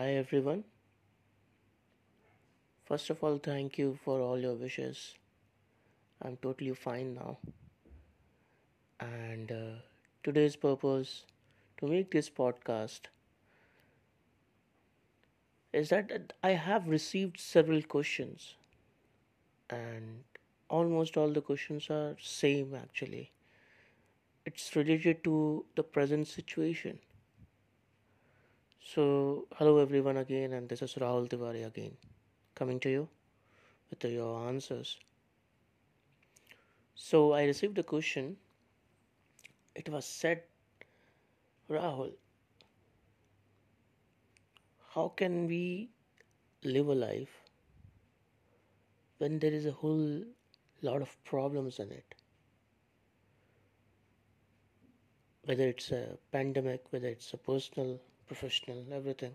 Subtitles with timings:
[0.00, 0.64] Hi everyone.
[2.86, 5.14] First of all, thank you for all your wishes.
[6.22, 7.36] I'm totally fine now.
[8.98, 9.82] And uh,
[10.22, 11.24] today's purpose
[11.80, 13.10] to make this podcast
[15.74, 18.54] is that I have received several questions,
[19.68, 20.24] and
[20.70, 23.32] almost all the questions are same actually.
[24.44, 26.98] It's related to the present situation.
[28.82, 31.96] So, hello everyone again, and this is Rahul Tiwari again,
[32.54, 33.08] coming to you
[33.90, 34.98] with your answers.
[36.94, 38.36] So, I received a question.
[39.74, 40.42] It was said,
[41.68, 42.12] Rahul,
[44.94, 45.90] how can we
[46.64, 47.44] live a life
[49.18, 50.24] when there is a whole
[50.82, 52.14] lot of problems in it?
[55.44, 59.34] Whether it's a pandemic, whether it's a personal, professional, everything.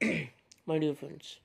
[0.66, 1.38] My dear friends,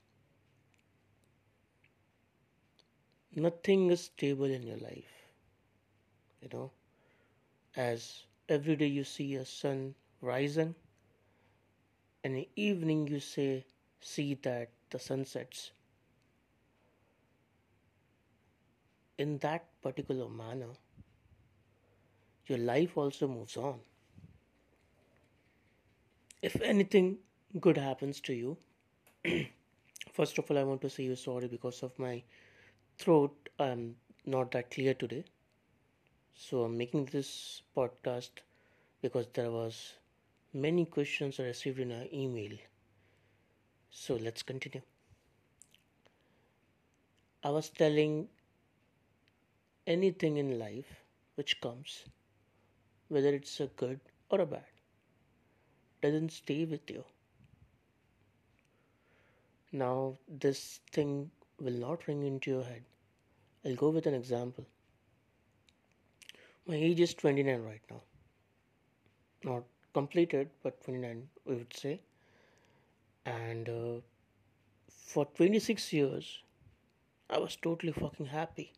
[3.36, 5.12] nothing is stable in your life,
[6.40, 6.72] you know,
[7.76, 10.74] as every day you see a sun rising
[12.24, 13.64] and in the evening you say
[14.00, 15.70] see that the sun sets.
[19.18, 20.74] In that particular manner
[22.46, 23.80] your life also moves on
[26.42, 27.18] if anything
[27.60, 28.56] good happens to you
[30.18, 32.22] first of all i want to say you sorry because of my
[32.98, 33.50] throat.
[33.58, 35.24] I'm not that clear today.
[36.34, 38.42] So i'm making this podcast
[39.02, 39.94] because there was
[40.54, 42.56] many questions I received in our email.
[43.90, 44.82] So let's continue.
[47.44, 48.28] I was telling
[49.86, 50.92] anything in life
[51.36, 52.04] which comes
[53.08, 54.71] whether it's a good or a bad
[56.02, 57.04] doesn't stay with you.
[59.72, 62.82] Now this thing will not ring into your head.
[63.64, 64.66] I'll go with an example.
[66.66, 68.02] My age is 29 right now.
[69.44, 69.64] Not
[69.94, 72.00] completed but 29 we would say.
[73.24, 74.00] And uh,
[74.90, 76.42] for 26 years
[77.30, 78.72] i was totally fucking happy.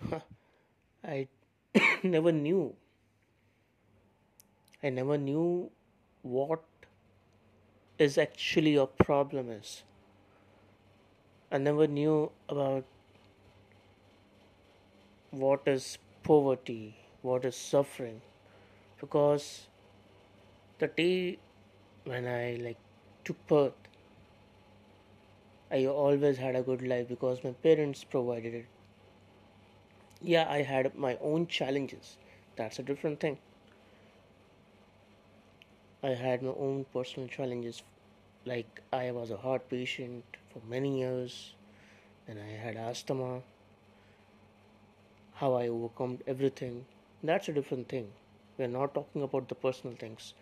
[1.04, 1.26] I
[2.02, 2.76] never knew
[4.82, 5.70] i never knew
[6.22, 6.62] what
[7.98, 9.82] is actually your problem is
[11.52, 12.84] i never knew about
[15.30, 18.20] what is poverty what is suffering
[19.00, 19.68] because
[20.78, 21.38] the day
[22.04, 22.78] when I like
[23.24, 23.74] took birth
[25.70, 28.66] I always had a good life because my parents provided it.
[30.22, 32.18] Yeah, I had my own challenges.
[32.54, 33.38] That's a different thing.
[36.02, 37.82] I had my own personal challenges.
[38.44, 41.54] Like, I was a heart patient for many years,
[42.28, 43.42] and I had asthma.
[45.34, 46.84] How I overcome everything.
[47.22, 48.10] That's a different thing.
[48.58, 50.34] We are not talking about the personal things.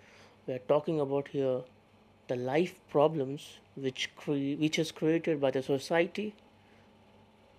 [0.46, 1.62] We are talking about here
[2.28, 6.34] the life problems which cre- which is created by the society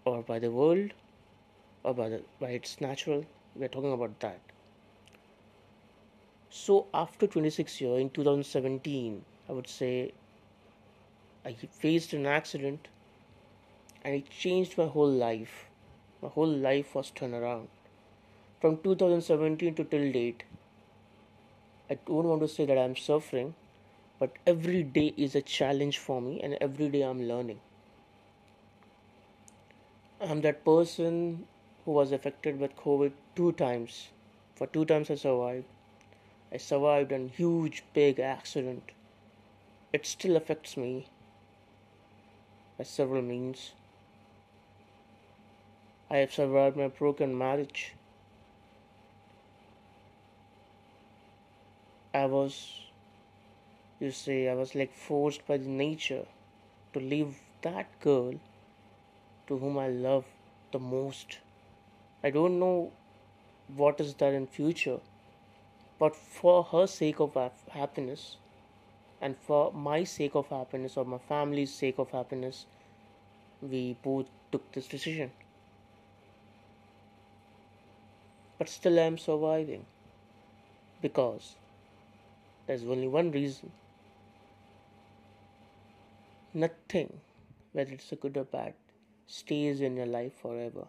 [0.05, 0.93] or by the world
[1.83, 3.25] or by the by its natural.
[3.55, 4.39] We are talking about that.
[6.49, 10.13] So after 26 year in 2017, I would say
[11.45, 12.87] I faced an accident
[14.03, 15.65] and it changed my whole life.
[16.21, 17.69] My whole life was turned around.
[18.59, 20.43] From 2017 to till date
[21.89, 23.53] i don't want to say that i'm suffering
[24.19, 27.59] but every day is a challenge for me and every day i'm learning.
[30.19, 31.45] I'm that person
[31.85, 34.09] who was affected with covid two times.
[34.55, 35.65] For two times i survived
[36.51, 38.91] i survived a huge big accident.
[39.91, 41.07] It still affects me
[42.77, 43.71] by several means.
[46.09, 47.93] I have survived my broken marriage.
[52.13, 52.81] I was,
[53.99, 56.25] you see, I was like forced by the nature
[56.93, 58.35] to leave that girl
[59.47, 60.25] to whom I love
[60.71, 61.39] the most.
[62.23, 62.91] I don't know
[63.75, 64.99] what is there in future,
[65.99, 67.35] but for her sake of
[67.69, 68.37] happiness
[69.21, 72.65] and for my sake of happiness or my family's sake of happiness,
[73.61, 75.31] we both took this decision.
[78.57, 79.85] But still, I am surviving
[81.01, 81.55] because
[82.65, 83.71] there's only one reason.
[86.53, 87.21] Nothing,
[87.73, 88.73] whether it's good or bad,
[89.27, 90.87] stays in your life forever.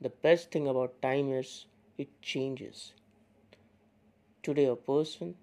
[0.00, 1.66] The best thing about time is
[1.98, 2.92] it changes.
[4.42, 5.36] Today, a person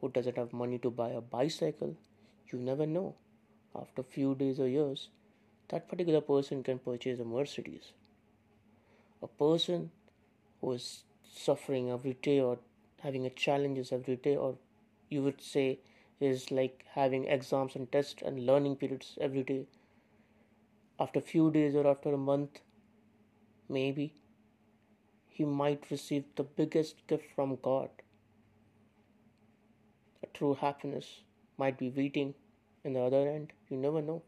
[0.00, 1.96] who doesn't have money to buy a bicycle,
[2.52, 3.14] you never know.
[3.74, 5.08] After few days or years,
[5.68, 7.92] that particular person can purchase a Mercedes.
[9.22, 9.90] A person
[10.60, 12.58] who is suffering every day or
[13.00, 14.56] having a challenges every day or
[15.08, 15.78] you would say
[16.20, 19.66] is like having exams and tests and learning periods every day
[20.98, 22.60] after few days or after a month
[23.68, 24.12] maybe
[25.28, 27.88] he might receive the biggest gift from god
[30.38, 31.06] true happiness
[31.58, 32.32] might be waiting
[32.84, 33.52] in the other end.
[33.68, 34.22] You never know.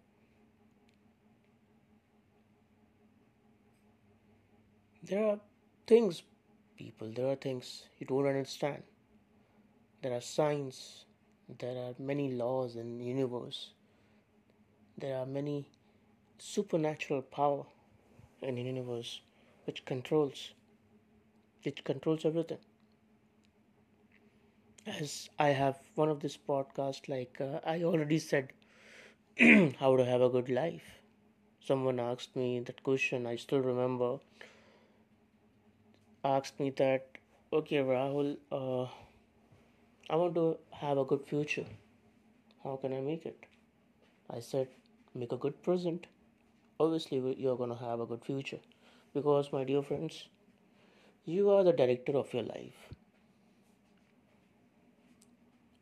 [5.02, 5.38] There are
[5.86, 6.22] things
[6.76, 8.82] people there are things you don't understand.
[10.02, 11.04] There are signs
[11.58, 13.70] there are many laws in the universe.
[14.98, 15.68] There are many
[16.38, 17.64] supernatural power
[18.42, 19.20] in the universe
[19.64, 20.50] which controls
[21.62, 22.58] which controls everything
[24.86, 28.52] as i have one of this podcast like uh, i already said
[29.80, 31.00] how to have a good life.
[31.60, 34.18] Someone asked me that question i still remember.
[36.24, 37.18] Asked me that
[37.52, 38.86] okay rahul uh,
[40.14, 40.42] i want to
[40.80, 41.64] have a good future.
[42.64, 43.46] How can i make it?
[44.30, 44.68] I said
[45.14, 46.06] make a good present.
[46.80, 48.60] Obviously you're going to have a good future.
[49.14, 50.28] Because my dear friends
[51.24, 52.88] you are the director of your life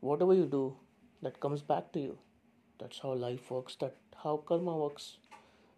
[0.00, 0.76] whatever you do
[1.22, 2.18] that comes back to you?
[2.78, 3.76] That's how life works.
[3.80, 5.18] That how karma works.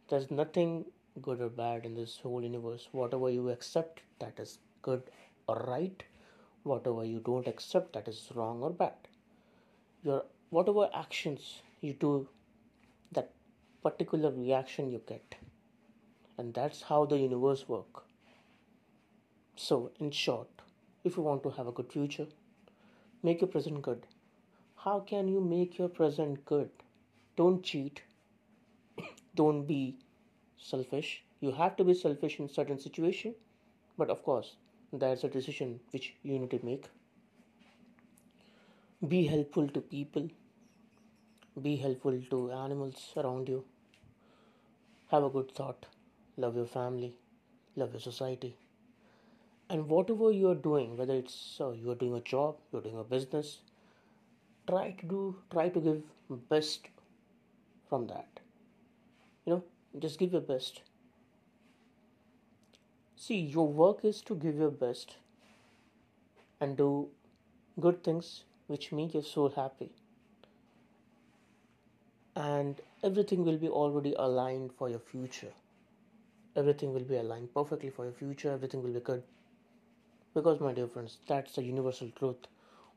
[0.09, 0.85] There's nothing
[1.23, 2.89] good or bad in this whole universe.
[2.93, 5.03] Whatever you accept that is good
[5.47, 6.03] or right.
[6.63, 9.09] Whatever you don't accept that is wrong or bad.
[10.03, 12.29] Your whatever actions you do
[13.13, 13.31] that
[13.83, 15.37] particular reaction you get
[16.37, 18.05] and that's how the universe work.
[19.57, 20.49] So in short
[21.05, 22.27] if you want to have a good future
[23.23, 24.07] make your present good.
[24.77, 26.71] How can you make your present good?
[27.37, 28.03] Don't cheat.
[29.35, 29.97] Don't be
[30.59, 31.23] selfish.
[31.41, 33.35] You have to be selfish in certain situation
[34.01, 34.51] but of course
[35.03, 36.87] that's a decision which you need to make.
[39.09, 40.29] Be helpful to people.
[41.67, 43.65] Be helpful to animals around you.
[45.11, 45.87] Have a good thought.
[46.37, 47.15] Love your family.
[47.77, 48.57] Love your society
[49.71, 52.99] and whatever you are doing whether it's uh, you are doing a job you're doing
[52.99, 53.59] a business
[54.71, 55.21] try to do
[55.51, 56.03] try to give
[56.49, 56.89] best
[57.89, 58.41] from that.
[59.45, 59.65] You know
[59.99, 60.83] just give your best.
[63.17, 65.17] See your work is to give your best
[66.61, 67.09] and do
[67.81, 69.91] good things which make your soul happy.
[72.37, 75.53] And everything will be already aligned for your future.
[76.57, 78.53] Everything will be aligned perfectly for your future.
[78.53, 79.23] Everything will be good
[80.35, 82.47] because my dear friends that's the universal truth.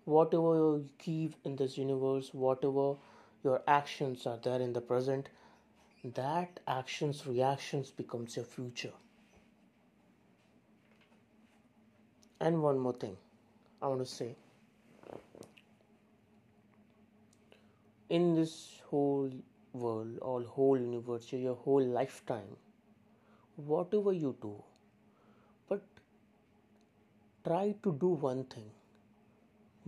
[0.06, 2.95] Whatever you give in this universe whatever
[3.44, 5.30] your actions are there in the present
[6.03, 8.91] that actions reactions becomes your future.
[12.39, 13.18] And one more thing
[13.81, 14.35] i want to say.
[18.09, 19.31] In this whole
[19.74, 22.56] world or whole universe your whole lifetime
[23.56, 24.53] whatever you do
[27.45, 28.69] try to do one thing.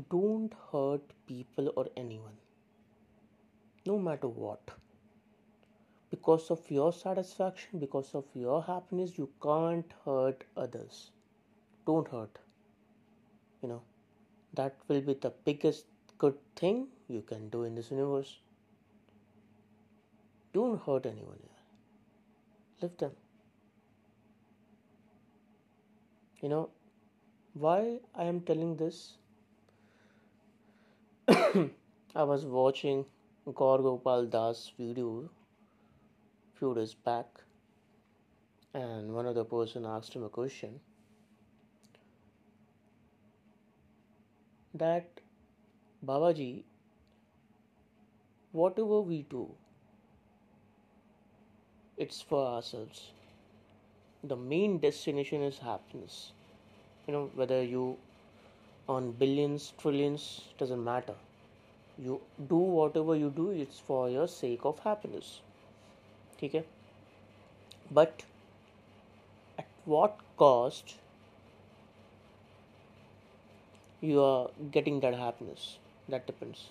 [0.09, 2.37] Don't hurt people or anyone.
[3.85, 4.71] No matter what.
[6.09, 11.11] Because of your satisfaction because of your happiness you can't hurt others.
[11.85, 12.39] Don't hurt.
[13.61, 13.81] You know
[14.53, 15.85] that will be the biggest
[16.17, 18.37] good thing you can do in this universe.
[20.53, 21.61] Don't hurt anyone here.
[22.81, 23.11] Live them.
[26.41, 26.69] You know
[27.63, 29.17] why i am telling this?
[31.29, 33.05] I was watching
[33.61, 35.29] gaur gopal das video
[36.59, 37.39] few days back
[38.73, 40.77] and one other person asked him a question
[44.83, 45.25] that
[46.11, 46.51] babaji
[48.51, 49.49] whatever we do
[51.97, 53.11] it's for ourselves.
[54.21, 56.33] The main destination is happiness
[57.07, 57.97] you know whether you
[58.89, 61.15] earn billions trillions doesn't matter.
[61.97, 62.19] You
[62.49, 65.39] do whatever you do it's for your sake of happiness.
[66.43, 66.63] Okay?
[67.91, 68.23] But
[69.57, 70.95] at what cost
[74.01, 75.77] you are getting that happiness?
[76.09, 76.69] That depends.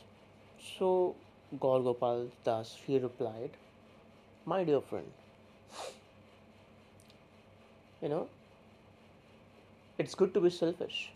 [0.79, 1.15] So
[1.61, 3.51] gaur gopal das he replied
[4.53, 5.11] my dear friend
[8.03, 8.27] you know
[9.99, 11.11] it's good to be selfish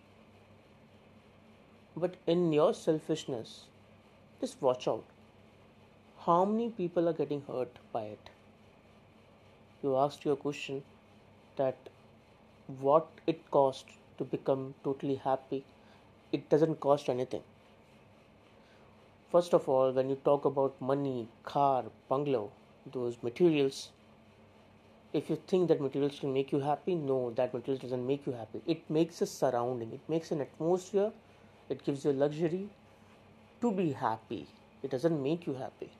[2.00, 3.64] but in your selfishness,
[4.40, 5.04] just watch out.
[6.26, 8.30] How many people are getting hurt by it?
[9.82, 10.82] You asked your question
[11.56, 11.76] that
[12.80, 13.86] what it cost
[14.18, 15.64] to become totally happy.
[16.32, 17.42] It doesn't cost anything.
[19.32, 22.50] First of all, when you talk about money, car, bungalow,
[22.92, 23.90] those materials,
[25.12, 28.32] if you think that materials can make you happy, no, that material doesn't make you
[28.32, 28.60] happy.
[28.66, 31.12] It makes a surrounding, it makes an atmosphere,
[31.68, 32.68] it gives you luxury
[33.60, 34.46] to be happy.
[34.82, 35.90] It doesn't make you happy.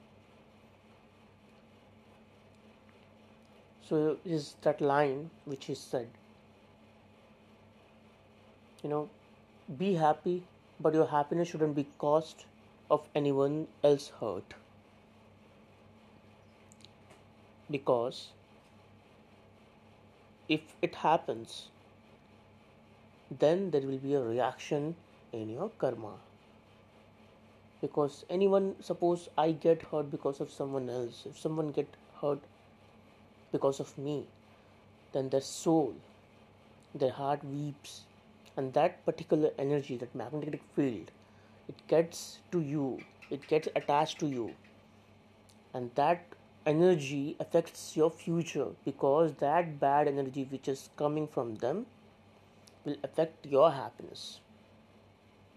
[3.88, 6.08] So is that line which is said.
[8.82, 9.08] You know,
[9.78, 10.44] be happy,
[10.78, 12.44] but your happiness shouldn't be cost
[12.90, 14.54] of anyone else hurt.
[17.70, 18.28] Because
[20.48, 21.68] if it happens,
[23.30, 24.96] then there will be a reaction
[25.32, 26.14] in your karma.
[27.80, 31.88] Because anyone, suppose I get hurt because of someone else, if someone get
[32.20, 32.40] hurt
[33.52, 34.26] because of me,
[35.12, 35.94] then their soul,
[36.94, 38.02] their heart weeps,
[38.56, 41.10] and that particular energy, that magnetic field,
[41.68, 42.98] it gets to you,
[43.30, 44.54] it gets attached to you,
[45.74, 46.24] and that
[46.70, 51.86] energy affects your future because that bad energy which is coming from them
[52.84, 54.40] will affect your happiness.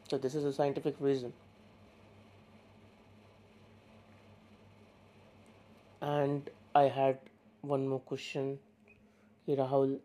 [0.10, 1.34] So, this is a scientific reason.
[6.02, 7.20] And I had
[7.62, 8.60] one more question.
[9.48, 10.00] Rahul,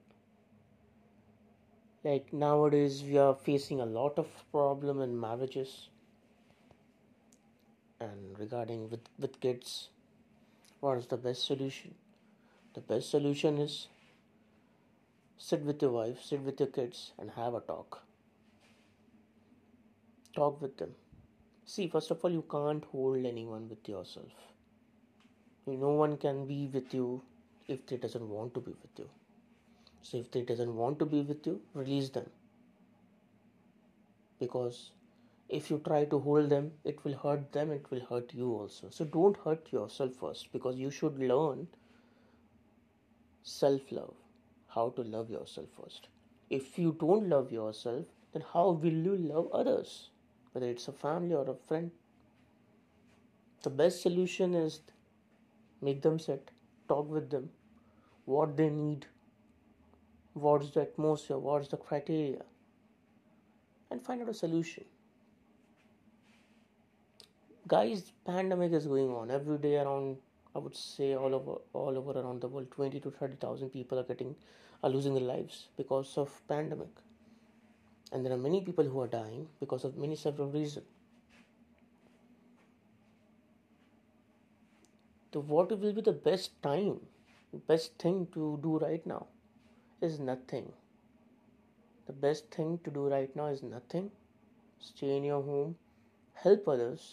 [2.05, 5.89] like nowadays we are facing a lot of problem in marriages
[8.01, 9.89] and regarding with, with kids
[10.81, 11.95] what is the best solution?
[12.75, 13.89] The best solution is
[15.39, 18.03] sit with your wife, sit with your kids, and have a talk.
[20.35, 20.95] Talk with them.
[21.65, 24.33] See, first of all, you can't hold anyone with yourself.
[25.67, 27.23] No one can be with you
[27.67, 29.09] if they doesn't want to be with you.
[30.03, 32.31] So if they doesn't want to be with you, release them.
[34.39, 34.91] Because
[35.49, 38.89] if you try to hold them it will hurt them it will hurt you also.
[38.91, 41.69] So don't hurt yourself first because you should learn
[43.43, 44.15] self love
[44.75, 46.09] how to love yourself first.
[46.51, 50.11] If you don't love yourself then how will you love others?
[50.53, 51.91] Whether it's a family or a friend.
[53.63, 54.81] The best solution is
[55.81, 56.51] make them sit
[56.89, 57.51] talk with them
[58.25, 59.07] what they need
[60.35, 62.45] what's the atmosphere what's the criteria
[63.91, 64.85] and find out a solution
[67.67, 69.31] guys pandemic is going on.
[69.31, 70.17] Every day around
[70.55, 74.05] i would say all over all over around the world 20 to 30000 people are
[74.11, 74.35] getting
[74.83, 77.03] are losing their lives because of pandemic.
[78.13, 80.87] And there are many people who are dying because of many several reasons.
[85.35, 87.01] So what will be the best time
[87.69, 89.27] best thing to do right now
[90.01, 90.73] is nothing.
[92.07, 94.11] The best thing to do right now is nothing.
[94.79, 95.77] Stay in your home
[96.43, 97.05] help others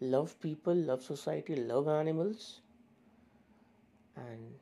[0.00, 2.60] love people, love society, love animals,
[4.16, 4.54] and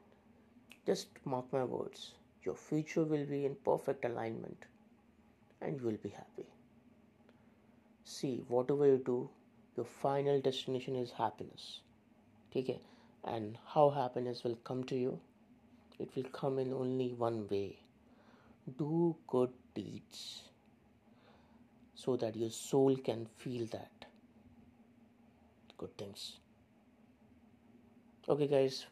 [0.87, 2.12] just mark my words,
[2.45, 4.64] your future will be in perfect alignment
[5.61, 6.47] and you will be happy.
[8.04, 9.28] See, whatever you do,
[9.76, 11.80] your final destination is happiness.
[12.57, 12.80] Okay?
[13.25, 15.21] And how happiness will come to you?
[15.99, 17.76] It will come in only one way
[18.76, 20.42] do good deeds
[21.95, 23.97] so that your soul can feel that
[25.78, 26.38] good things.
[28.28, 28.85] Okay guys.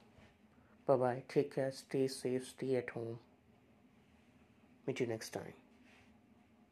[0.86, 1.70] Bye bye take care.
[1.72, 2.48] Stay safe.
[2.48, 3.18] Stay at home.
[4.86, 5.65] Meet you next time